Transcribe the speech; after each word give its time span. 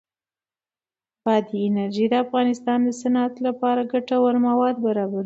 بادي 1.25 1.57
انرژي 1.69 2.05
د 2.09 2.13
افغانستان 2.25 2.79
د 2.83 2.89
صنعت 3.01 3.33
لپاره 3.47 3.89
ګټور 3.93 4.33
مواد 4.47 4.75
برابروي. 4.85 5.19